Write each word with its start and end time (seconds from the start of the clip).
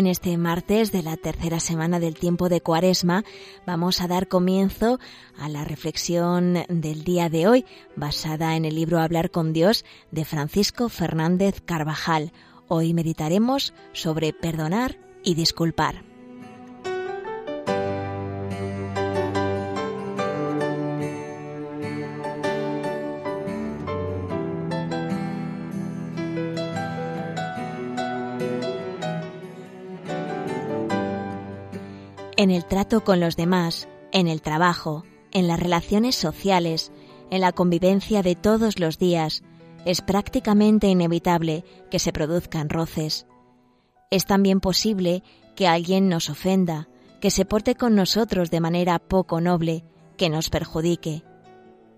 En 0.00 0.06
este 0.06 0.38
martes 0.38 0.92
de 0.92 1.02
la 1.02 1.18
tercera 1.18 1.60
semana 1.60 2.00
del 2.00 2.14
tiempo 2.14 2.48
de 2.48 2.62
Cuaresma 2.62 3.22
vamos 3.66 4.00
a 4.00 4.08
dar 4.08 4.28
comienzo 4.28 4.98
a 5.38 5.50
la 5.50 5.62
reflexión 5.62 6.64
del 6.70 7.04
día 7.04 7.28
de 7.28 7.46
hoy 7.46 7.66
basada 7.96 8.56
en 8.56 8.64
el 8.64 8.76
libro 8.76 8.98
Hablar 8.98 9.30
con 9.30 9.52
Dios 9.52 9.84
de 10.10 10.24
Francisco 10.24 10.88
Fernández 10.88 11.60
Carvajal. 11.60 12.32
Hoy 12.66 12.94
meditaremos 12.94 13.74
sobre 13.92 14.32
perdonar 14.32 14.96
y 15.22 15.34
disculpar. 15.34 16.09
En 32.40 32.50
el 32.50 32.64
trato 32.64 33.04
con 33.04 33.20
los 33.20 33.36
demás, 33.36 33.86
en 34.12 34.26
el 34.26 34.40
trabajo, 34.40 35.04
en 35.30 35.46
las 35.46 35.60
relaciones 35.60 36.16
sociales, 36.16 36.90
en 37.30 37.42
la 37.42 37.52
convivencia 37.52 38.22
de 38.22 38.34
todos 38.34 38.78
los 38.78 38.96
días, 38.96 39.42
es 39.84 40.00
prácticamente 40.00 40.86
inevitable 40.86 41.66
que 41.90 41.98
se 41.98 42.14
produzcan 42.14 42.70
roces. 42.70 43.26
Es 44.10 44.24
también 44.24 44.60
posible 44.60 45.22
que 45.54 45.68
alguien 45.68 46.08
nos 46.08 46.30
ofenda, 46.30 46.88
que 47.20 47.30
se 47.30 47.44
porte 47.44 47.74
con 47.74 47.94
nosotros 47.94 48.50
de 48.50 48.60
manera 48.60 48.98
poco 49.00 49.42
noble, 49.42 49.84
que 50.16 50.30
nos 50.30 50.48
perjudique. 50.48 51.22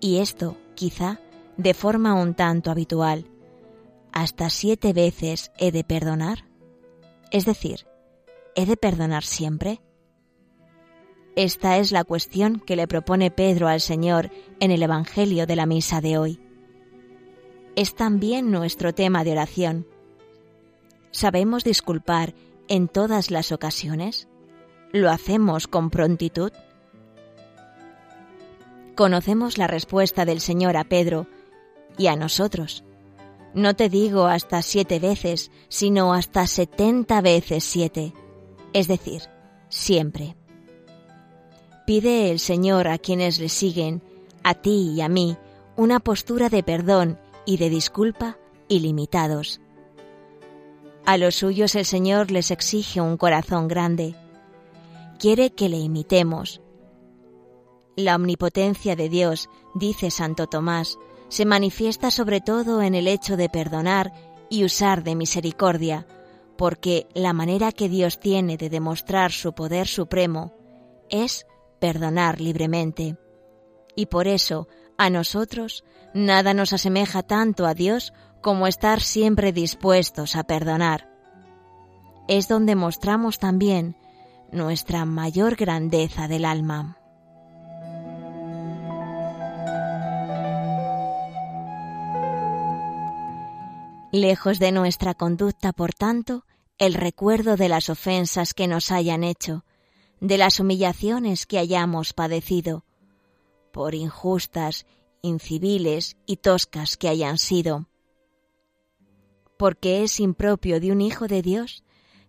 Y 0.01 0.17
esto, 0.17 0.57
quizá, 0.75 1.21
de 1.55 1.73
forma 1.73 2.15
un 2.15 2.33
tanto 2.33 2.69
habitual. 2.69 3.27
¿Hasta 4.11 4.49
siete 4.49 4.91
veces 4.91 5.53
he 5.57 5.71
de 5.71 5.85
perdonar? 5.85 6.43
Es 7.31 7.45
decir, 7.45 7.87
¿he 8.55 8.65
de 8.65 8.75
perdonar 8.75 9.23
siempre? 9.23 9.79
Esta 11.35 11.77
es 11.77 11.91
la 11.91 12.03
cuestión 12.03 12.59
que 12.59 12.75
le 12.75 12.87
propone 12.87 13.31
Pedro 13.31 13.67
al 13.67 13.81
Señor 13.81 14.29
en 14.59 14.69
el 14.69 14.83
Evangelio 14.83 15.47
de 15.47 15.55
la 15.55 15.65
misa 15.65 15.99
de 15.99 16.19
hoy. 16.19 16.39
Es 17.75 17.95
también 17.95 18.51
nuestro 18.51 18.93
tema 18.93 19.23
de 19.23 19.31
oración. 19.31 19.87
¿Sabemos 21.09 21.63
disculpar 21.63 22.35
en 22.67 22.87
todas 22.87 23.31
las 23.31 23.51
ocasiones? 23.51 24.27
¿Lo 24.91 25.09
hacemos 25.09 25.67
con 25.67 25.89
prontitud? 25.89 26.51
Conocemos 28.95 29.57
la 29.57 29.65
respuesta 29.65 30.25
del 30.25 30.39
Señor 30.39 30.77
a 30.77 30.83
Pedro 30.83 31.25
y 31.97 32.07
a 32.07 32.15
nosotros. 32.15 32.83
No 33.55 33.75
te 33.75 33.89
digo 33.89 34.27
hasta 34.27 34.61
siete 34.61 34.99
veces, 34.99 35.49
sino 35.67 36.13
hasta 36.13 36.45
setenta 36.45 37.21
veces 37.21 37.63
siete, 37.63 38.13
es 38.71 38.87
decir, 38.87 39.23
siempre. 39.69 40.35
Pide 41.85 42.31
el 42.31 42.39
Señor 42.39 42.87
a 42.87 42.97
quienes 42.97 43.39
le 43.39 43.49
siguen, 43.49 44.01
a 44.43 44.53
ti 44.53 44.93
y 44.95 45.01
a 45.01 45.09
mí, 45.09 45.37
una 45.75 45.99
postura 45.99 46.49
de 46.49 46.63
perdón 46.63 47.19
y 47.45 47.57
de 47.57 47.69
disculpa 47.69 48.37
ilimitados. 48.67 49.59
A 51.05 51.17
los 51.17 51.35
suyos 51.35 51.75
el 51.75 51.85
Señor 51.85 52.31
les 52.31 52.51
exige 52.51 53.01
un 53.01 53.17
corazón 53.17 53.67
grande. 53.67 54.15
Quiere 55.19 55.51
que 55.51 55.67
le 55.67 55.77
imitemos. 55.77 56.61
La 57.97 58.15
omnipotencia 58.15 58.95
de 58.95 59.09
Dios, 59.09 59.49
dice 59.75 60.09
Santo 60.11 60.47
Tomás, 60.47 60.97
se 61.27 61.45
manifiesta 61.45 62.11
sobre 62.11 62.39
todo 62.39 62.81
en 62.81 62.95
el 62.95 63.07
hecho 63.07 63.35
de 63.35 63.49
perdonar 63.49 64.13
y 64.49 64.63
usar 64.63 65.03
de 65.03 65.15
misericordia, 65.15 66.07
porque 66.57 67.07
la 67.13 67.33
manera 67.33 67.71
que 67.71 67.89
Dios 67.89 68.19
tiene 68.19 68.55
de 68.55 68.69
demostrar 68.69 69.31
su 69.31 69.53
poder 69.53 69.87
supremo 69.87 70.53
es 71.09 71.45
perdonar 71.83 72.39
libremente. 72.39 73.17
Y 73.93 74.05
por 74.05 74.29
eso, 74.29 74.69
a 74.97 75.09
nosotros, 75.09 75.83
nada 76.13 76.53
nos 76.53 76.71
asemeja 76.71 77.23
tanto 77.23 77.65
a 77.65 77.73
Dios 77.73 78.13
como 78.41 78.67
estar 78.67 79.01
siempre 79.01 79.51
dispuestos 79.51 80.37
a 80.37 80.45
perdonar. 80.45 81.09
Es 82.29 82.47
donde 82.47 82.75
mostramos 82.75 83.37
también 83.37 83.97
nuestra 84.49 85.03
mayor 85.03 85.57
grandeza 85.57 86.29
del 86.29 86.45
alma. 86.45 86.99
Lejos 94.13 94.57
de 94.57 94.71
nuestra 94.71 95.15
conducta, 95.15 95.73
por 95.73 95.93
tanto, 95.93 96.45
el 96.77 96.93
recuerdo 96.93 97.57
de 97.57 97.67
las 97.67 97.89
ofensas 97.89 98.53
que 98.53 98.69
nos 98.69 98.89
hayan 98.89 99.25
hecho, 99.25 99.65
de 100.23 100.37
las 100.37 100.61
humillaciones 100.61 101.45
que 101.45 101.59
hayamos 101.59 102.13
padecido, 102.13 102.85
por 103.73 103.93
injustas, 103.93 104.85
inciviles 105.21 106.15
y 106.25 106.37
toscas 106.37 106.95
que 106.95 107.09
hayan 107.09 107.37
sido. 107.37 107.89
Porque 109.57 110.03
es 110.03 110.21
impropio 110.21 110.79
de 110.79 110.93
un 110.93 111.01
Hijo 111.01 111.27
de 111.27 111.41
Dios 111.41 111.83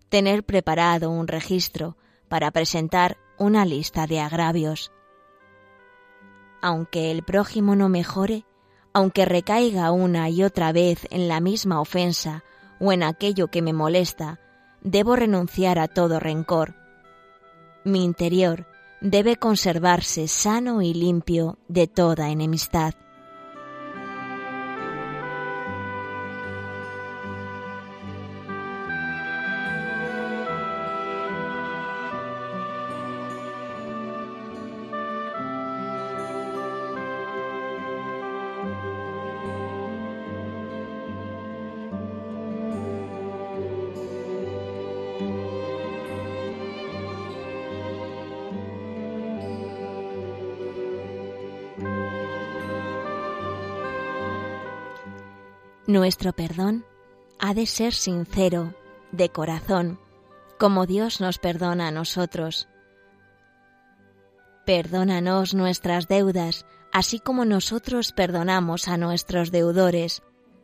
tener 0.09 0.43
preparado 0.43 1.09
un 1.09 1.29
registro 1.29 1.95
para 2.27 2.51
presentar 2.51 3.15
una 3.39 3.63
lista 3.65 4.07
de 4.07 4.19
agravios. 4.19 4.91
Aunque 6.61 7.11
el 7.11 7.23
prójimo 7.23 7.77
no 7.77 7.87
mejore, 7.87 8.45
aunque 8.93 9.23
recaiga 9.23 9.91
una 9.91 10.29
y 10.29 10.43
otra 10.43 10.73
vez 10.73 11.07
en 11.11 11.29
la 11.29 11.39
misma 11.39 11.79
ofensa 11.79 12.43
o 12.77 12.91
en 12.91 13.03
aquello 13.03 13.47
que 13.47 13.61
me 13.61 13.71
molesta, 13.71 14.41
debo 14.81 15.15
renunciar 15.15 15.79
a 15.79 15.87
todo 15.87 16.19
rencor 16.19 16.84
mi 17.85 18.03
interior 18.03 18.65
debe 18.99 19.35
conservarse 19.35 20.27
sano 20.27 20.81
y 20.81 20.93
limpio 20.93 21.59
de 21.67 21.85
toda 21.87 22.31
enemistad. 22.31 22.95
Nuestro 55.95 56.33
perdón 56.33 56.83
ha 57.39 57.53
de 57.53 57.65
ser 57.65 57.93
sincero, 57.93 58.75
de 59.13 59.29
corazón, 59.29 59.97
como 60.59 60.85
Dios 60.85 61.21
nos 61.21 61.37
perdona 61.37 61.87
a 61.87 61.91
nosotros. 61.91 62.67
Perdónanos 64.65 65.53
nuestras 65.53 66.09
deudas, 66.09 66.65
así 66.91 67.19
como 67.19 67.45
nosotros 67.45 68.11
perdonamos 68.11 68.89
a 68.89 68.97
nuestros 68.97 69.51
deudores, 69.51 70.21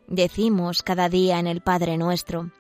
decimos 0.08 0.84
cada 0.84 1.08
día 1.08 1.40
en 1.40 1.48
el 1.48 1.62
Padre 1.62 1.98
nuestro. 1.98 2.52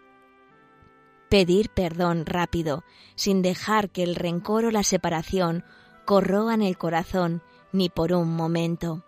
Pedir 1.29 1.71
perdón 1.71 2.25
rápido, 2.25 2.85
sin 3.15 3.41
dejar 3.41 3.89
que 3.89 4.03
el 4.03 4.15
rencor 4.15 4.63
o 4.63 4.71
la 4.71 4.83
separación 4.83 5.65
corroan 6.05 6.61
el 6.61 6.77
corazón 6.77 7.43
ni 7.73 7.89
por 7.89 8.13
un 8.13 8.33
momento. 8.33 9.03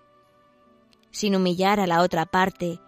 Sin 1.12 1.34
humillar 1.34 1.80
a 1.80 1.88
la 1.88 2.02
otra 2.02 2.26
parte, 2.26 2.82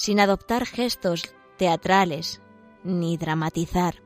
sin 0.00 0.18
adoptar 0.18 0.64
gestos 0.64 1.34
teatrales 1.58 2.40
ni 2.84 3.18
dramatizar. 3.18 3.96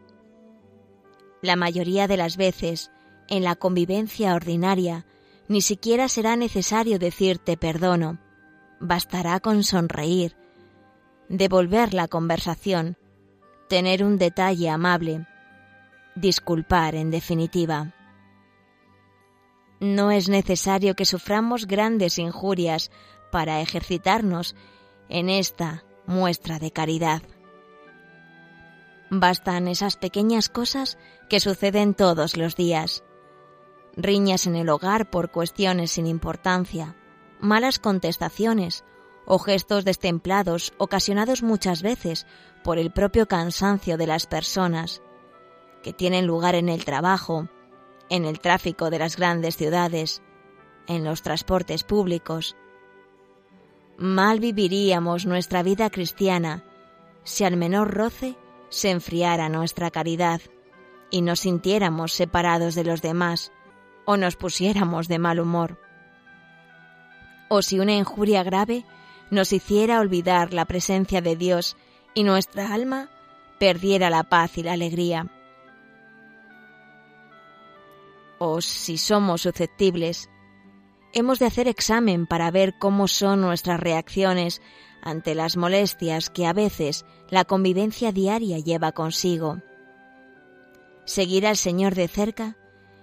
La 1.41 1.55
mayoría 1.55 2.09
de 2.09 2.17
las 2.17 2.37
veces, 2.37 2.91
en 3.29 3.45
la 3.45 3.55
convivencia 3.55 4.35
ordinaria, 4.35 5.07
ni 5.47 5.61
siquiera 5.61 6.09
será 6.09 6.35
necesario 6.35 6.99
decirte 6.99 7.57
perdono, 7.57 8.19
bastará 8.81 9.39
con 9.39 9.63
sonreír, 9.63 10.37
devolver 11.29 11.95
la 11.95 12.09
conversación, 12.09 12.97
tener 13.69 14.03
un 14.03 14.19
detalle 14.19 14.71
amable, 14.71 15.29
disculpar 16.17 16.97
en 16.97 17.13
definitiva. 17.13 17.95
No 19.79 20.11
es 20.11 20.29
necesario 20.29 20.97
que 20.97 21.05
suframos 21.05 21.69
grandes 21.69 22.19
injurias 22.19 22.91
para 23.31 23.61
ejercitarnos 23.61 24.57
en 25.09 25.29
esta 25.29 25.85
muestra 26.07 26.59
de 26.59 26.71
caridad. 26.71 27.23
Bastan 29.11 29.69
esas 29.69 29.97
pequeñas 29.97 30.49
cosas 30.49 30.99
que 31.29 31.41
suceden 31.41 31.95
todos 31.95 32.37
los 32.37 32.57
días. 32.57 33.05
Riñas 33.97 34.47
en 34.47 34.57
el 34.57 34.69
hogar 34.69 35.09
por 35.11 35.31
cuestiones 35.31 35.93
sin 35.93 36.07
importancia, 36.07 36.97
malas 37.39 37.79
contestaciones 37.79 38.85
o 39.27 39.39
gestos 39.39 39.85
destemplados 39.85 40.73
ocasionados 40.79 41.43
muchas 41.43 41.83
veces 41.83 42.27
por 42.63 42.79
el 42.79 42.93
propio 42.93 43.27
cansancio 43.29 43.97
de 43.97 44.07
las 44.07 44.27
personas. 44.27 45.01
que 45.83 45.93
tienen 45.93 46.27
lugar 46.27 46.55
en 46.55 46.71
el 46.71 46.87
trabajo, 46.87 47.47
en 48.09 48.25
el 48.25 48.41
tráfico 48.41 48.89
de 48.89 48.99
las 48.99 49.19
grandes 49.19 49.59
ciudades, 49.59 50.23
en 50.87 51.05
los 51.05 51.21
transportes 51.21 51.85
públicos. 51.85 52.57
Mal 53.97 54.41
viviríamos 54.41 55.25
nuestra 55.25 55.63
vida 55.63 55.89
cristiana 55.89 56.65
si 57.23 57.45
al 57.45 57.57
menor 57.57 57.95
roce 57.95 58.37
se 58.69 58.91
enfriara 58.91 59.49
nuestra 59.49 59.91
caridad 59.91 60.41
y 61.11 61.23
nos 61.23 61.41
sintiéramos 61.41 62.13
separados 62.13 62.75
de 62.75 62.83
los 62.85 63.03
demás 63.03 63.53
o 64.05 64.17
nos 64.17 64.35
pusiéramos 64.35 65.07
de 65.07 65.19
mal 65.21 65.39
humor. 65.39 65.79
O 67.49 67.63
si 67.63 67.79
una 67.79 67.93
injuria 67.93 68.43
grave 68.43 68.85
nos 69.31 69.53
hiciera 69.53 70.01
olvidar 70.01 70.53
la 70.53 70.65
presencia 70.65 71.21
de 71.21 71.37
Dios 71.37 71.77
y 72.15 72.25
nuestra 72.25 72.75
alma 72.75 73.11
perdiera 73.61 74.11
la 74.11 74.25
paz 74.25 74.59
y 74.59 74.65
la 74.65 74.73
alegría. 74.73 75.31
O 78.39 78.61
si 78.61 78.99
somos 78.99 79.43
susceptibles, 79.43 80.29
hemos 81.15 81.39
de 81.39 81.47
hacer 81.47 81.69
examen 81.69 82.27
para 82.27 82.51
ver 82.51 82.75
cómo 82.79 83.09
son 83.09 83.41
nuestras 83.41 83.81
reacciones 83.81 84.61
ante 85.01 85.35
las 85.35 85.57
molestias 85.57 86.29
que 86.29 86.47
a 86.47 86.53
veces 86.53 87.05
la 87.31 87.45
convivencia 87.45 88.13
diaria 88.13 88.59
lleva 88.59 88.93
consigo. 88.93 89.63
Seguir 91.05 91.47
al 91.47 91.57
Señor 91.57 91.95
de 91.95 92.09
cerca 92.09 92.57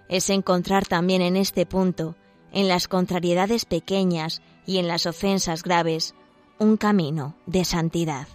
es 0.10 0.30
encontrar 0.30 0.86
también 0.86 1.22
en 1.22 1.38
este 1.38 1.66
punto, 1.66 2.16
en 2.52 2.68
las 2.68 2.88
contrariedades 2.88 3.66
pequeñas 3.66 4.42
y 4.66 4.78
en 4.78 4.88
las 4.88 5.06
ofensas 5.06 5.64
graves, 5.64 6.14
un 6.60 6.78
camino 6.78 7.38
de 7.46 7.64
santidad. 7.64 8.28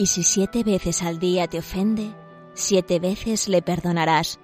Y 0.00 0.06
si 0.06 0.22
siete 0.22 0.64
veces 0.64 1.02
al 1.02 1.18
día 1.18 1.46
te 1.46 1.58
ofende, 1.58 2.14
siete 2.54 2.98
veces 2.98 3.48
le 3.48 3.60
perdonarás, 3.60 4.40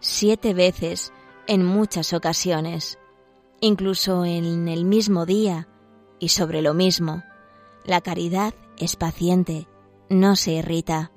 siete 0.00 0.52
veces 0.52 1.14
en 1.46 1.64
muchas 1.64 2.12
ocasiones, 2.12 2.98
incluso 3.62 4.26
en 4.26 4.68
el 4.68 4.84
mismo 4.84 5.24
día 5.24 5.66
y 6.18 6.28
sobre 6.28 6.60
lo 6.60 6.74
mismo. 6.74 7.22
La 7.86 8.02
caridad 8.02 8.52
es 8.76 8.96
paciente, 8.96 9.66
no 10.10 10.36
se 10.36 10.52
irrita. 10.52 11.10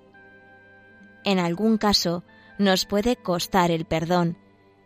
En 1.26 1.38
algún 1.38 1.78
caso 1.78 2.24
nos 2.58 2.86
puede 2.86 3.18
costar 3.18 3.72
el 3.72 3.84
perdón, 3.84 4.38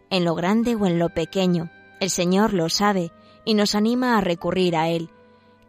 en 0.09 0.25
lo 0.25 0.33
grande 0.33 0.74
o 0.74 0.88
en 0.88 0.97
lo 0.97 1.13
pequeño, 1.13 1.69
el 2.00 2.09
Señor 2.09 2.53
lo 2.53 2.69
sabe 2.69 3.12
y 3.45 3.53
nos 3.53 3.75
anima 3.75 4.18
a 4.18 4.21
recurrir 4.21 4.75
a 4.75 4.89
Él 4.89 5.12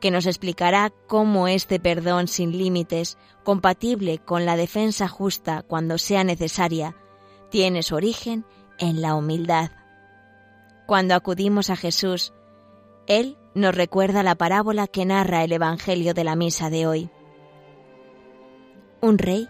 que 0.00 0.10
nos 0.10 0.26
explicará 0.26 0.92
cómo 1.06 1.46
este 1.46 1.78
perdón 1.78 2.26
sin 2.26 2.56
límites, 2.56 3.18
compatible 3.44 4.18
con 4.18 4.46
la 4.46 4.56
defensa 4.56 5.08
justa 5.08 5.62
cuando 5.62 5.98
sea 5.98 6.24
necesaria, 6.24 6.96
tiene 7.50 7.82
su 7.82 7.94
origen 7.94 8.44
en 8.78 9.02
la 9.02 9.14
humildad. 9.14 9.70
Cuando 10.86 11.14
acudimos 11.14 11.70
a 11.70 11.76
Jesús, 11.76 12.32
Él 13.06 13.36
nos 13.54 13.74
recuerda 13.74 14.22
la 14.22 14.34
parábola 14.34 14.86
que 14.86 15.04
narra 15.04 15.44
el 15.44 15.52
Evangelio 15.52 16.14
de 16.14 16.24
la 16.24 16.34
misa 16.34 16.70
de 16.70 16.86
hoy. 16.86 17.10
Un 19.00 19.18
rey 19.18 19.48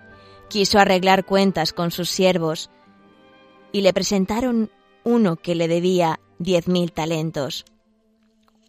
quiso 0.48 0.78
arreglar 0.78 1.24
cuentas 1.24 1.72
con 1.72 1.90
sus 1.90 2.10
siervos 2.10 2.70
y 3.72 3.82
le 3.82 3.92
presentaron 3.92 4.70
uno 5.04 5.36
que 5.36 5.54
le 5.54 5.68
debía 5.68 6.20
diez 6.38 6.68
mil 6.68 6.92
talentos. 6.92 7.64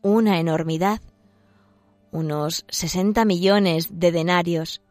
Una 0.02 0.40
enormidad 0.40 1.02
unos 2.12 2.66
60 2.70 3.26
millones 3.26 4.00
de 4.00 4.12
denarios. 4.12 4.82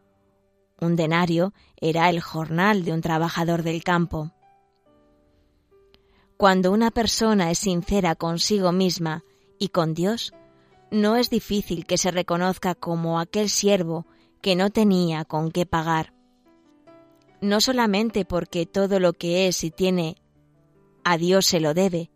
Un 0.81 0.96
denario 0.96 1.52
era 1.76 2.08
el 2.08 2.20
jornal 2.20 2.84
de 2.84 2.93
un 2.93 3.02
trabajador 3.02 3.62
del 3.62 3.84
campo. 3.84 4.32
Cuando 6.37 6.72
una 6.72 6.90
persona 6.90 7.50
es 7.50 7.58
sincera 7.58 8.14
consigo 8.14 8.72
misma 8.72 9.25
y 9.58 9.69
con 9.69 9.93
Dios, 9.93 10.32
no 10.90 11.17
es 11.17 11.28
difícil 11.28 11.84
que 11.84 11.99
se 11.99 12.11
reconozca 12.11 12.75
como 12.75 13.20
aquel 13.20 13.50
siervo 13.50 14.06
que 14.40 14.56
no 14.56 14.70
tenía 14.70 15.26
con 15.26 15.50
qué 15.50 15.66
pagar. 15.66 16.14
No 17.43 17.61
solamente 17.61 18.25
porque 18.25 18.64
todo 18.64 18.99
lo 19.00 19.12
que 19.12 19.49
es 19.49 19.62
y 19.64 19.70
tiene 19.70 20.16
a 21.05 21.19
Dios 21.19 21.46
se 21.46 21.61
lo 21.61 21.75
debe, 21.75 22.11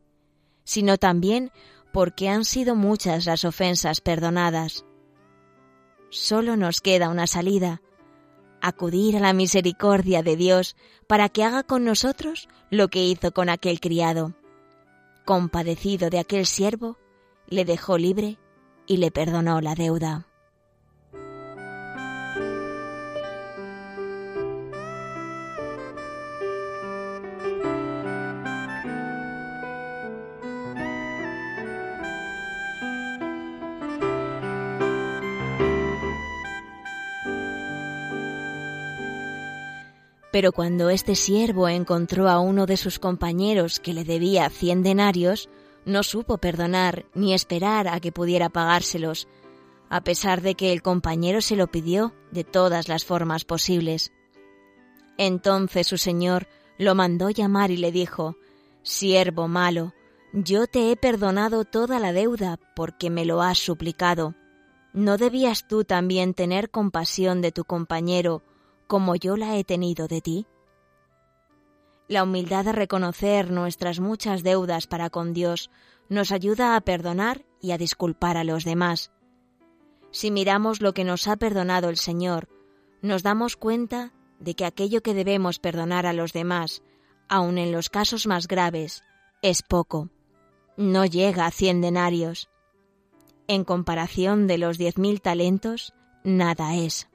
sino 0.65 0.97
también 0.97 1.51
porque 1.93 2.29
han 2.29 2.45
sido 2.45 2.75
muchas 2.75 3.27
las 3.27 3.45
ofensas 3.45 4.01
perdonadas 4.01 4.85
solo 6.15 6.57
nos 6.57 6.81
queda 6.81 7.09
una 7.09 7.27
salida, 7.27 7.83
acudir 8.61 9.17
a 9.17 9.21
la 9.21 9.33
misericordia 9.33 10.23
de 10.23 10.37
Dios 10.37 10.77
para 11.07 11.29
que 11.29 11.45
haga 11.45 11.65
con 11.65 11.85
nosotros 11.85 12.49
lo 12.71 12.89
que 12.89 13.05
hizo 13.05 13.33
con 13.33 13.49
aquel 13.49 13.81
criado. 13.81 14.35
Compadecido 15.25 16.11
de 16.11 16.19
aquel 16.19 16.47
siervo, 16.47 16.97
le 17.49 17.65
dejó 17.65 17.99
libre 17.99 18.39
y 18.87 18.99
le 18.99 19.11
perdonó 19.11 19.61
la 19.61 19.75
deuda. 19.75 20.27
Pero 40.35 40.51
cuando 40.51 40.91
este 40.91 41.15
siervo 41.15 41.69
encontró 41.69 42.29
a 42.29 42.41
uno 42.41 42.67
de 42.67 42.77
sus 42.77 42.99
compañeros 42.99 43.79
que 43.79 43.95
le 43.95 44.03
debía 44.03 44.51
cien 44.51 44.83
denarios, 44.83 45.49
no 45.85 46.03
supo 46.03 46.39
perdonar 46.39 47.07
ni 47.15 47.35
esperar 47.35 47.87
a 47.87 48.01
que 48.01 48.11
pudiera 48.11 48.49
pagárselos, 48.49 49.29
a 49.91 50.01
pesar 50.01 50.41
de 50.41 50.57
que 50.57 50.73
el 50.73 50.83
compañero 50.83 51.41
se 51.41 51.55
lo 51.55 51.69
pidió 51.69 52.13
de 52.33 52.43
todas 52.43 52.89
las 52.89 53.05
formas 53.05 53.45
posibles. 53.45 54.11
Entonces 55.19 55.87
su 55.87 55.99
señor 55.99 56.49
lo 56.79 56.97
mandó 56.97 57.31
llamar 57.31 57.71
y 57.71 57.77
le 57.77 57.93
dijo, 57.93 58.35
Siervo 58.83 59.47
malo, 59.47 59.95
yo 60.33 60.67
te 60.67 60.91
he 60.91 60.97
perdonado 60.97 61.65
toda 61.65 62.01
la 62.01 62.13
deuda 62.13 62.59
porque 62.75 63.09
me 63.09 63.25
lo 63.25 63.41
has 63.41 63.59
suplicado. 63.59 64.35
¿No 64.93 65.17
debías 65.17 65.69
tú 65.69 65.85
también 65.85 66.35
tener 66.35 66.71
compasión 66.71 67.41
de 67.41 67.53
tu 67.53 67.65
compañero 67.65 68.43
como 68.87 69.17
yo 69.17 69.37
la 69.37 69.57
he 69.57 69.65
tenido 69.65 70.09
de 70.09 70.21
ti? 70.21 70.47
La 72.09 72.23
humildad 72.23 72.67
de 72.67 72.73
reconocer 72.73 73.51
nuestras 73.51 73.99
muchas 73.99 74.43
deudas 74.43 74.87
para 74.87 75.11
con 75.11 75.33
Dios 75.33 75.71
nos 76.09 76.33
ayuda 76.33 76.77
a 76.77 76.81
perdonar 76.83 77.45
y 77.61 77.73
a 77.73 77.79
disculpar 77.79 78.37
a 78.37 78.45
los 78.45 78.65
demás. 78.65 79.11
Si 80.11 80.31
miramos 80.31 80.81
lo 80.81 80.93
que 80.93 81.05
nos 81.05 81.27
ha 81.27 81.37
perdonado 81.37 81.89
el 81.89 81.97
Señor, 81.97 82.49
nos 83.01 83.23
damos 83.23 83.57
cuenta 83.57 84.13
de 84.39 84.55
que 84.55 84.65
aquello 84.65 85.03
que 85.03 85.15
debemos 85.15 85.59
perdonar 85.59 86.07
a 86.07 86.13
los 86.13 86.33
demás, 86.33 86.83
aun 87.29 87.59
en 87.59 87.73
los 87.73 87.89
casos 87.89 88.27
más 88.27 88.47
graves, 88.47 89.03
es 89.43 89.63
poco. 89.63 90.11
No 90.77 91.05
llega 91.07 91.47
a 91.47 91.51
cien 91.51 91.81
denarios. 91.81 92.49
En 93.49 93.65
comparación 93.65 94.47
de 94.47 94.59
los 94.59 94.79
diez 94.79 94.99
mil 94.99 95.21
talentos, 95.21 95.95
nada 96.23 96.75
es. 96.77 97.09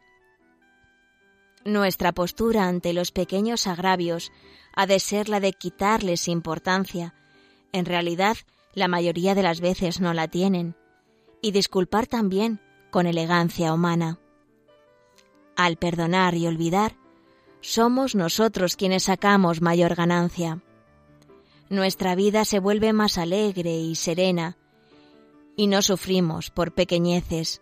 Nuestra 1.66 2.14
postura 2.14 2.68
ante 2.68 2.94
los 2.94 3.12
pequeños 3.12 3.68
agravios 3.68 4.32
ha 4.76 4.86
de 4.88 5.00
ser 5.00 5.30
la 5.30 5.40
de 5.40 5.54
quitarles 5.54 6.28
importancia. 6.28 7.14
En 7.72 7.86
realidad, 7.86 8.38
la 8.74 8.88
mayoría 8.88 9.36
de 9.36 9.44
las 9.44 9.60
veces 9.60 10.00
no 10.00 10.14
la 10.14 10.28
tienen. 10.28 10.76
y 11.42 11.52
disculpar 11.52 12.06
también 12.06 12.60
con 12.92 13.08
elegancia 13.08 13.74
humana. 13.74 14.20
Al 15.56 15.78
perdonar 15.78 16.36
y 16.36 16.48
olvidar, 16.48 16.98
somos 17.62 18.14
nosotros 18.14 18.76
quienes 18.76 19.04
sacamos 19.04 19.62
mayor 19.62 19.96
ganancia. 19.96 20.62
Nuestra 21.70 22.16
vida 22.16 22.44
se 22.44 22.60
vuelve 22.60 22.92
más 22.92 23.18
alegre 23.18 23.72
y 23.72 23.96
serena 23.96 24.58
y 25.56 25.68
no 25.68 25.82
sufrimos 25.82 26.52
por 26.52 26.74
pequeñeces. 26.74 27.62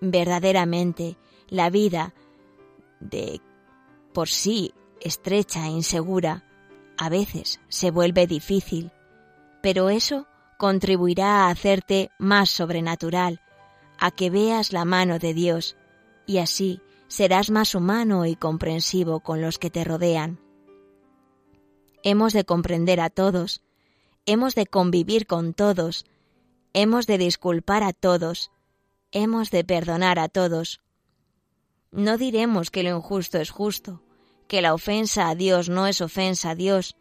Verdaderamente, 0.00 1.18
la 1.48 1.68
vida 1.68 2.14
de 3.04 3.40
por 4.12 4.28
sí 4.28 4.74
estrecha 5.00 5.66
e 5.66 5.70
insegura 5.70 6.44
a 6.96 7.08
veces 7.08 7.60
se 7.68 7.90
vuelve 7.90 8.26
difícil, 8.26 8.92
pero 9.62 9.90
eso 9.90 10.26
contribuirá 10.58 11.46
a 11.46 11.50
hacerte 11.50 12.10
más 12.18 12.50
sobrenatural, 12.50 13.40
a 13.98 14.10
que 14.10 14.30
veas 14.30 14.72
la 14.72 14.84
mano 14.84 15.18
de 15.18 15.34
Dios, 15.34 15.76
y 16.26 16.38
así 16.38 16.80
serás 17.08 17.50
más 17.50 17.74
humano 17.74 18.26
y 18.26 18.36
comprensivo 18.36 19.20
con 19.20 19.40
los 19.40 19.58
que 19.58 19.70
te 19.70 19.84
rodean. 19.84 20.38
Hemos 22.02 22.32
de 22.32 22.44
comprender 22.44 23.00
a 23.00 23.10
todos, 23.10 23.62
hemos 24.26 24.54
de 24.54 24.66
convivir 24.66 25.26
con 25.26 25.54
todos, 25.54 26.04
hemos 26.72 27.06
de 27.06 27.18
disculpar 27.18 27.82
a 27.82 27.92
todos, 27.92 28.50
hemos 29.10 29.50
de 29.50 29.64
perdonar 29.64 30.18
a 30.18 30.28
todos. 30.28 30.80
No 31.94 32.18
diremos 32.18 32.72
que 32.72 32.82
lo 32.82 32.96
injusto 32.96 33.38
es 33.38 33.50
justo, 33.50 34.02
que 34.48 34.60
la 34.60 34.74
ofensa 34.74 35.28
a 35.28 35.36
Dios 35.36 35.68
no 35.68 35.86
es 35.86 36.00
ofensa 36.00 36.50
a 36.50 36.54
Dios, 36.56 36.96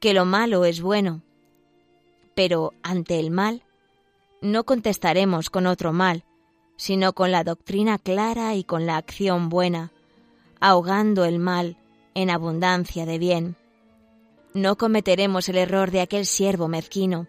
que 0.00 0.14
lo 0.14 0.24
malo 0.24 0.64
es 0.64 0.80
bueno. 0.80 1.20
Pero 2.34 2.72
ante 2.82 3.20
el 3.20 3.30
mal, 3.30 3.62
no 4.40 4.64
contestaremos 4.64 5.50
con 5.50 5.66
otro 5.66 5.92
mal, 5.92 6.24
sino 6.76 7.12
con 7.12 7.30
la 7.30 7.44
doctrina 7.44 7.98
clara 7.98 8.54
y 8.54 8.64
con 8.64 8.86
la 8.86 8.96
acción 8.96 9.50
buena, 9.50 9.92
ahogando 10.60 11.26
el 11.26 11.38
mal 11.38 11.76
en 12.14 12.30
abundancia 12.30 13.04
de 13.04 13.18
bien. 13.18 13.56
No 14.54 14.78
cometeremos 14.78 15.50
el 15.50 15.58
error 15.58 15.90
de 15.90 16.00
aquel 16.00 16.24
siervo 16.24 16.68
mezquino, 16.68 17.26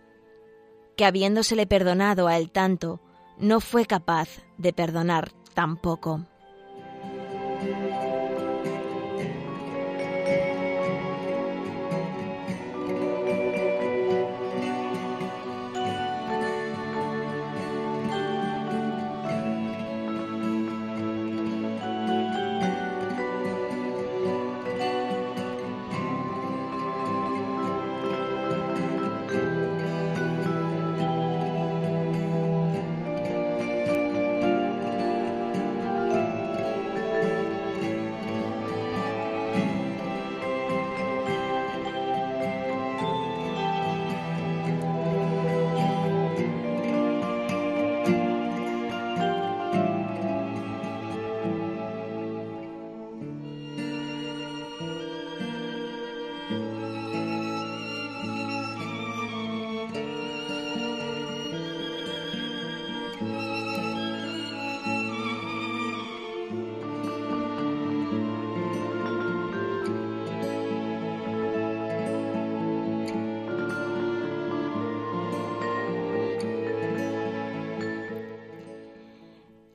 que 0.95 1.03
habiéndosele 1.03 1.67
perdonado 1.67 2.29
a 2.29 2.37
él 2.37 2.49
tanto, 2.49 3.01
no 3.39 3.59
fue 3.59 3.85
capaz 3.85 4.29
de 4.57 4.71
perdonar 4.71 5.33
tampoco. 5.53 6.25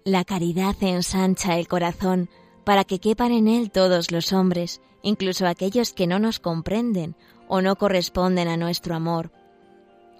La 0.07 0.23
caridad 0.27 0.77
ensancha 0.83 1.57
el 1.57 1.67
corazón 1.67 2.29
para 2.65 2.85
que 2.85 2.99
quepan 2.99 3.33
en 3.33 3.49
él 3.49 3.71
todos 3.71 4.11
los 4.11 4.35
hombres, 4.35 4.83
incluso 5.01 5.47
aquellos 5.47 5.95
que 5.95 6.07
no 6.07 6.19
nos 6.19 6.41
comprenden 6.41 7.17
o 7.49 7.63
no 7.63 7.77
corresponden 7.77 8.49
a 8.49 8.59
nuestro 8.59 8.95
amor. 8.95 9.33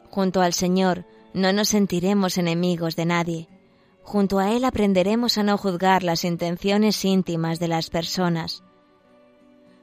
Junto 0.09 0.41
al 0.41 0.55
Señor 0.55 1.05
no 1.35 1.53
nos 1.53 1.69
sentiremos 1.69 2.39
enemigos 2.39 2.97
de 2.97 3.05
nadie. 3.05 3.49
Junto 4.03 4.39
a 4.39 4.53
Él 4.53 4.65
aprenderemos 4.65 5.37
a 5.37 5.43
no 5.43 5.59
juzgar 5.59 6.03
las 6.03 6.25
intenciones 6.25 7.05
íntimas 7.05 7.61
de 7.61 7.69
las 7.69 7.91
personas. 7.91 8.63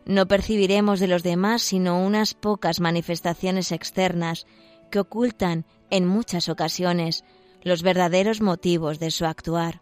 No 0.06 0.28
percibiremos 0.28 1.00
de 1.00 1.10
los 1.10 1.22
demás 1.22 1.62
sino 1.62 2.04
unas 2.04 2.34
pocas 2.34 2.80
manifestaciones 2.80 3.72
externas 3.72 4.48
que 4.90 4.98
ocultan 4.98 5.68
en 5.92 6.08
muchas 6.08 6.50
ocasiones 6.50 7.24
los 7.62 7.84
verdaderos 7.84 8.42
motivos 8.42 8.98
de 8.98 9.12
su 9.12 9.28
actuar 9.28 9.80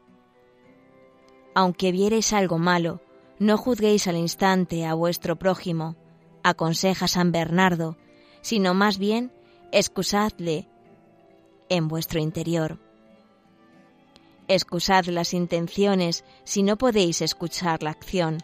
aunque 1.56 1.92
viereis 1.92 2.34
algo 2.34 2.58
malo, 2.58 3.02
no 3.40 3.58
juzguéis 3.58 4.08
al 4.08 4.18
instante 4.18 4.86
a 4.86 4.94
vuestro 4.94 5.38
prójimo, 5.38 5.96
aconseja 6.44 7.08
San 7.08 7.32
Bernardo, 7.32 7.98
sino 8.42 8.74
más 8.74 8.98
bien 8.98 9.32
excusadle 9.72 10.68
en 11.70 11.88
vuestro 11.88 12.20
interior. 12.20 12.80
Excusad 14.48 15.06
las 15.06 15.34
intenciones 15.34 16.26
si 16.44 16.64
no 16.64 16.78
podéis 16.78 17.22
escuchar 17.22 17.84
la 17.84 17.92
acción. 17.92 18.40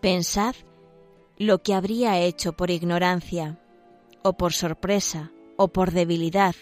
Pensad 0.00 0.54
lo 1.36 1.62
que 1.62 1.74
habría 1.74 2.18
hecho 2.18 2.54
por 2.54 2.70
ignorancia, 2.70 3.60
o 4.22 4.32
por 4.32 4.52
sorpresa, 4.52 5.30
o 5.56 5.68
por 5.68 5.92
debilidad. 5.92 6.54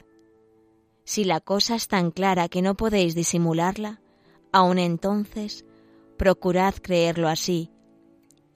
Si 1.05 1.25
la 1.25 1.41
cosa 1.41 1.77
es 1.77 1.87
tan 1.87 2.11
clara 2.11 2.49
que 2.49 2.61
no 2.61 2.75
podéis 2.75 3.15
disimularla, 3.15 4.01
Aun 4.57 4.79
entonces, 4.79 5.67
procurad 6.17 6.77
creerlo 6.77 7.29
así, 7.29 7.71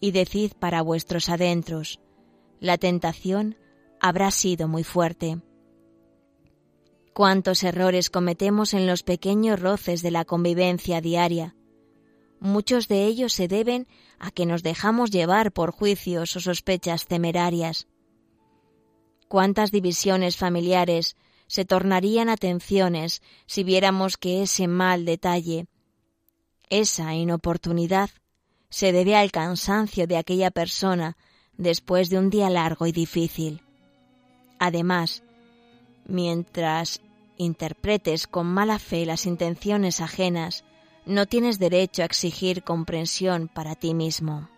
y 0.01 0.13
decid 0.13 0.53
para 0.59 0.81
vuestros 0.81 1.29
adentros, 1.29 2.01
la 2.59 2.79
tentación 2.79 3.59
habrá 4.01 4.31
sido 4.31 4.67
muy 4.67 4.83
fuerte. 4.83 5.43
Cuántos 7.13 7.63
errores 7.65 8.09
cometemos 8.09 8.73
en 8.73 8.87
los 8.87 9.03
pequeños 9.03 9.61
roces 9.61 10.01
de 10.01 10.11
la 10.11 10.25
convivencia 10.25 11.03
diaria. 11.03 11.55
Muchos 12.41 12.89
de 12.89 13.05
ellos 13.05 13.35
se 13.35 13.47
deben 13.47 13.87
a 14.19 14.31
que 14.31 14.47
nos 14.47 14.63
dejamos 14.63 15.11
llevar 15.11 15.53
por 15.53 15.71
juicios 15.71 16.35
o 16.35 16.41
sospechas 16.41 17.05
temerarias. 17.05 17.89
Cuántas 19.29 19.71
divisiones 19.71 20.39
familiares 20.39 21.15
se 21.47 21.67
tornarían 21.67 22.31
atenciones 22.31 23.21
si 23.45 23.65
viéramos 23.65 24.17
que 24.17 24.43
ese 24.43 24.67
mal 24.67 25.05
detalle 25.05 25.67
esa 26.71 27.15
inoportunidad 27.15 28.11
se 28.71 28.93
debe 28.93 29.17
al 29.17 29.33
cansancio 29.33 30.07
de 30.07 30.17
aquella 30.17 30.51
persona 30.51 31.17
después 31.57 32.09
de 32.09 32.19
un 32.19 32.31
día 32.31 32.49
largo 32.49 32.87
y 32.87 32.93
difícil. 32.93 33.63
Además, 34.59 35.23
mientras 36.07 37.03
interpretes 37.37 38.27
con 38.27 38.47
mala 38.47 38.79
fe 38.79 39.05
las 39.05 39.27
intenciones 39.27 40.01
ajenas, 40.01 40.65
no 41.05 41.27
tienes 41.27 41.59
derecho 41.59 42.03
a 42.03 42.05
exigir 42.05 42.63
comprensión 42.63 43.49
para 43.49 43.75
ti 43.75 43.95
mismo. 43.95 44.49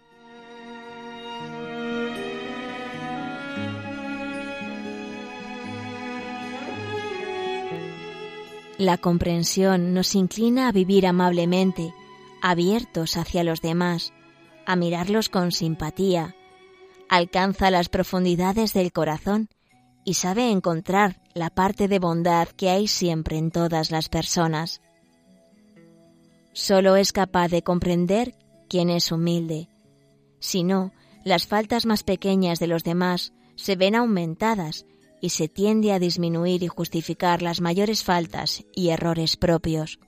La 8.79 8.99
comprensión 8.99 9.95
nos 9.95 10.15
inclina 10.17 10.67
a 10.67 10.73
vivir 10.73 11.07
amablemente 11.07 11.95
abiertos 12.43 13.17
hacia 13.17 13.45
los 13.45 13.63
demás, 13.63 14.13
a 14.67 14.77
mirarlos 14.77 15.29
con 15.29 15.53
simpatía, 15.53 16.35
alcanza 17.09 17.71
las 17.71 17.89
profundidades 17.89 18.75
del 18.75 18.93
corazón 18.93 19.49
y 20.05 20.15
sabe 20.15 20.51
encontrar 20.51 21.21
la 21.35 21.51
parte 21.51 21.87
de 21.87 22.01
bondad 22.01 22.49
que 22.49 22.69
hay 22.69 22.89
siempre 22.89 23.39
en 23.39 23.51
todas 23.51 23.91
las 23.91 24.09
personas. 24.09 24.83
Solo 26.53 26.97
es 26.97 27.13
capaz 27.13 27.49
de 27.49 27.63
comprender 27.63 28.35
quien 28.69 28.91
es 28.91 29.13
humilde. 29.13 29.69
Si 30.41 30.65
no, 30.65 30.93
las 31.25 31.47
faltas 31.47 31.87
más 31.87 32.03
pequeñas 32.03 32.59
de 32.59 32.67
los 32.67 32.83
demás 32.83 33.33
se 33.55 33.77
ven 33.77 33.95
aumentadas 33.95 34.85
y 35.21 35.31
se 35.31 35.47
tiende 35.47 35.93
a 35.93 36.01
disminuir 36.01 36.65
y 36.65 36.69
justificar 36.69 37.43
las 37.43 37.61
mayores 37.61 38.03
faltas 38.03 38.65
y 38.75 38.89
errores 38.89 39.37
propios. 39.37 40.01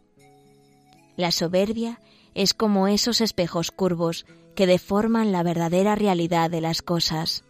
La 1.16 1.30
soberbia 1.30 2.00
es 2.34 2.54
como 2.54 2.88
esos 2.88 3.20
espejos 3.20 3.70
curvos 3.70 4.26
que 4.54 4.66
deforman 4.66 5.32
la 5.32 5.42
verdadera 5.42 5.94
realidad 5.94 6.50
de 6.50 6.60
las 6.60 6.82
cosas. 6.82 7.44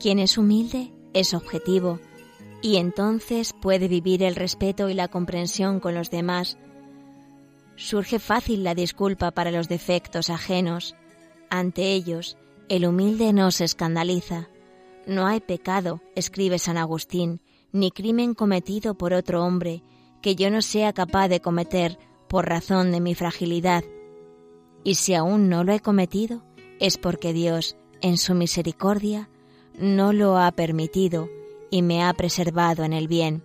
Quien 0.00 0.18
es 0.18 0.36
humilde 0.36 0.92
es 1.14 1.32
objetivo 1.32 1.98
y 2.64 2.78
entonces 2.78 3.52
puede 3.52 3.88
vivir 3.88 4.22
el 4.22 4.36
respeto 4.36 4.88
y 4.88 4.94
la 4.94 5.08
comprensión 5.08 5.80
con 5.80 5.94
los 5.94 6.10
demás. 6.10 6.56
Surge 7.76 8.18
fácil 8.18 8.64
la 8.64 8.74
disculpa 8.74 9.32
para 9.32 9.50
los 9.50 9.68
defectos 9.68 10.30
ajenos. 10.30 10.96
Ante 11.50 11.92
ellos, 11.92 12.38
el 12.70 12.86
humilde 12.86 13.34
no 13.34 13.50
se 13.50 13.64
escandaliza. 13.64 14.48
No 15.06 15.26
hay 15.26 15.40
pecado, 15.40 16.00
escribe 16.14 16.58
San 16.58 16.78
Agustín, 16.78 17.42
ni 17.70 17.90
crimen 17.90 18.32
cometido 18.32 18.94
por 18.94 19.12
otro 19.12 19.44
hombre 19.44 19.82
que 20.22 20.34
yo 20.34 20.50
no 20.50 20.62
sea 20.62 20.94
capaz 20.94 21.28
de 21.28 21.40
cometer 21.40 21.98
por 22.30 22.48
razón 22.48 22.92
de 22.92 23.00
mi 23.00 23.14
fragilidad. 23.14 23.84
Y 24.84 24.94
si 24.94 25.12
aún 25.12 25.50
no 25.50 25.64
lo 25.64 25.74
he 25.74 25.80
cometido, 25.80 26.42
es 26.80 26.96
porque 26.96 27.34
Dios, 27.34 27.76
en 28.00 28.16
su 28.16 28.34
misericordia, 28.34 29.28
no 29.78 30.14
lo 30.14 30.38
ha 30.38 30.50
permitido 30.52 31.28
y 31.74 31.82
me 31.82 32.04
ha 32.04 32.12
preservado 32.12 32.84
en 32.84 32.92
el 32.92 33.08
bien. 33.08 33.42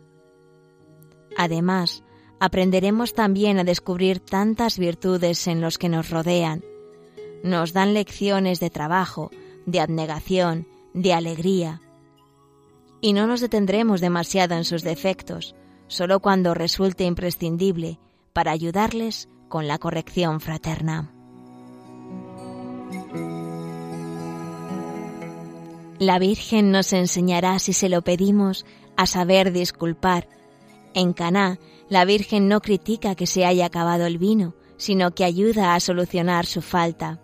Además, 1.35 2.03
aprenderemos 2.39 3.15
también 3.15 3.57
a 3.57 3.63
descubrir 3.63 4.19
tantas 4.19 4.77
virtudes 4.77 5.47
en 5.47 5.61
los 5.61 5.79
que 5.79 5.89
nos 5.89 6.11
rodean. 6.11 6.63
Nos 7.43 7.73
dan 7.73 7.95
lecciones 7.95 8.59
de 8.59 8.69
trabajo, 8.69 9.31
de 9.65 9.79
abnegación, 9.79 10.67
de 10.93 11.13
alegría. 11.13 11.81
Y 13.01 13.13
no 13.13 13.25
nos 13.25 13.41
detendremos 13.41 13.99
demasiado 13.99 14.53
en 14.53 14.63
sus 14.63 14.83
defectos, 14.83 15.55
solo 15.87 16.19
cuando 16.19 16.53
resulte 16.53 17.05
imprescindible 17.05 17.97
para 18.31 18.51
ayudarles 18.51 19.27
con 19.47 19.67
la 19.67 19.79
corrección 19.79 20.39
fraterna. 20.39 21.18
La 25.99 26.17
Virgen 26.17 26.71
nos 26.71 26.93
enseñará, 26.93 27.59
si 27.59 27.73
se 27.73 27.89
lo 27.89 28.01
pedimos, 28.03 28.65
a 28.95 29.05
saber 29.05 29.51
disculpar. 29.51 30.29
En 30.93 31.11
Caná, 31.11 31.59
la 31.89 32.05
Virgen 32.05 32.47
no 32.47 32.61
critica 32.61 33.15
que 33.15 33.27
se 33.27 33.45
haya 33.45 33.65
acabado 33.65 34.05
el 34.05 34.17
vino, 34.17 34.55
sino 34.77 35.11
que 35.11 35.25
ayuda 35.25 35.75
a 35.75 35.79
solucionar 35.81 36.45
su 36.45 36.61
falta 36.61 37.19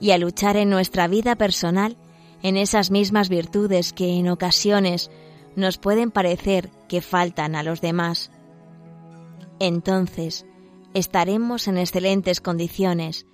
y 0.00 0.10
a 0.10 0.18
luchar 0.18 0.56
en 0.56 0.70
nuestra 0.70 1.06
vida 1.06 1.36
personal 1.36 1.96
en 2.42 2.56
esas 2.56 2.90
mismas 2.90 3.28
virtudes 3.28 3.92
que 3.92 4.16
en 4.16 4.28
ocasiones 4.28 5.08
nos 5.54 5.78
pueden 5.78 6.10
parecer 6.10 6.70
que 6.88 7.00
faltan 7.00 7.54
a 7.54 7.62
los 7.62 7.80
demás. 7.80 8.32
Entonces, 9.60 10.46
estaremos 10.94 11.68
en 11.68 11.78
excelentes 11.78 12.40
condiciones 12.40 13.26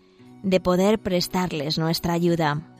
de 0.42 0.60
poder 0.60 0.98
prestarles 0.98 1.78
nuestra 1.78 2.12
ayuda. 2.12 2.73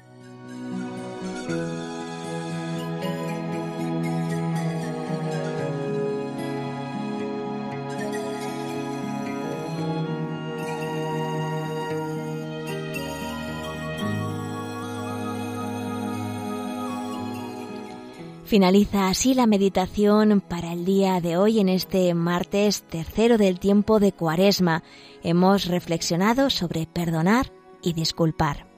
Finaliza 18.54 19.08
así 19.08 19.34
la 19.34 19.48
meditación 19.48 20.40
para 20.40 20.72
el 20.72 20.84
día 20.84 21.20
de 21.20 21.36
hoy 21.36 21.58
en 21.58 21.68
este 21.68 22.14
martes 22.14 22.84
tercero 22.84 23.36
del 23.36 23.58
tiempo 23.58 23.98
de 23.98 24.12
Cuaresma. 24.12 24.84
Hemos 25.24 25.66
reflexionado 25.66 26.50
sobre 26.50 26.86
perdonar 26.86 27.50
y 27.82 27.94
disculpar. 27.94 28.73